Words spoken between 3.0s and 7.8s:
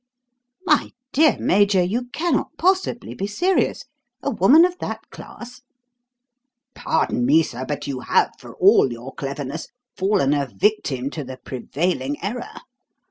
be serious! A woman of that class?" "Pardon me, sir,